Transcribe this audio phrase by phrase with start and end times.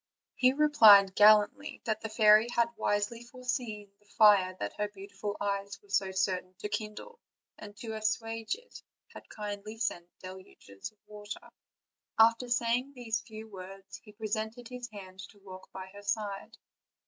[0.33, 5.79] He replied gallantly that the fairy had wisely foreseen the fire that her beautiful eyes
[5.79, 7.19] were so certain to kindle,
[7.59, 8.81] and to assuage it
[9.13, 11.47] had kindly sent deluges of water.
[12.17, 16.57] After saying these few words, he presented his hand to walk by her side.